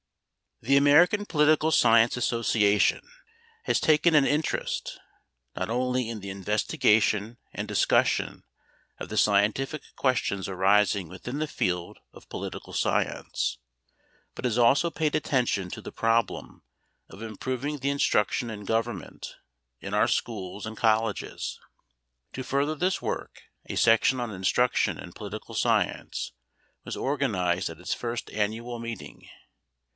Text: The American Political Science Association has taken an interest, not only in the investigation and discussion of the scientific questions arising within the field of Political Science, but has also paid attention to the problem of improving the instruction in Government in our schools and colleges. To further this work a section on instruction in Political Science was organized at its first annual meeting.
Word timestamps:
The 0.61 0.77
American 0.77 1.25
Political 1.25 1.71
Science 1.71 2.15
Association 2.17 3.07
has 3.63 3.79
taken 3.79 4.13
an 4.15 4.25
interest, 4.25 4.99
not 5.55 5.69
only 5.69 6.07
in 6.09 6.19
the 6.21 6.29
investigation 6.29 7.37
and 7.51 7.67
discussion 7.67 8.43
of 8.99 9.09
the 9.09 9.17
scientific 9.17 9.81
questions 9.95 10.47
arising 10.47 11.07
within 11.07 11.37
the 11.39 11.47
field 11.47 11.99
of 12.13 12.29
Political 12.29 12.73
Science, 12.73 13.57
but 14.35 14.45
has 14.45 14.57
also 14.57 14.89
paid 14.89 15.13
attention 15.15 15.69
to 15.71 15.81
the 15.81 15.91
problem 15.91 16.63
of 17.09 17.21
improving 17.21 17.77
the 17.79 17.89
instruction 17.89 18.49
in 18.49 18.65
Government 18.65 19.35
in 19.81 19.93
our 19.95 20.07
schools 20.07 20.65
and 20.67 20.77
colleges. 20.77 21.59
To 22.33 22.43
further 22.43 22.75
this 22.75 23.03
work 23.03 23.43
a 23.67 23.75
section 23.75 24.19
on 24.19 24.31
instruction 24.31 24.97
in 24.99 25.13
Political 25.13 25.55
Science 25.55 26.33
was 26.85 26.97
organized 26.97 27.69
at 27.69 27.79
its 27.79 27.93
first 27.95 28.29
annual 28.31 28.79
meeting. 28.79 29.27